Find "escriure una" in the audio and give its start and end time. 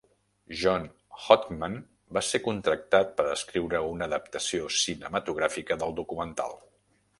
3.35-4.09